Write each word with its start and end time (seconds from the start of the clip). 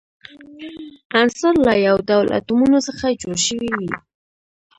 عنصر 1.19 1.53
له 1.65 1.73
یو 1.87 1.97
ډول 2.09 2.27
اتومونو 2.37 2.77
څخه 2.87 3.05
جوړ 3.21 3.37
شوی 3.47 3.69
وي. 3.77 3.91